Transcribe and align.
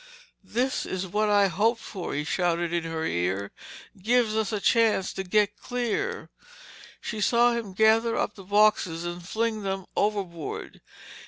"This 0.43 0.83
is 0.87 1.05
what 1.05 1.29
I 1.29 1.45
hoped 1.47 1.79
for," 1.79 2.15
he 2.15 2.23
shouted 2.23 2.73
in 2.73 2.85
her 2.85 3.05
ear. 3.05 3.51
"Gives 4.01 4.35
us 4.35 4.51
a 4.51 4.59
chance 4.59 5.13
to 5.13 5.23
get 5.23 5.57
clear." 5.61 6.27
She 6.99 7.21
saw 7.21 7.53
him 7.53 7.73
gather 7.73 8.17
up 8.17 8.33
the 8.33 8.43
boxes 8.43 9.05
and 9.05 9.21
fling 9.23 9.61
them 9.61 9.85
overboard. 9.95 10.81